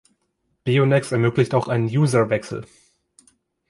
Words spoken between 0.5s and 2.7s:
Beonex ermöglicht auch einen User-Wechsel.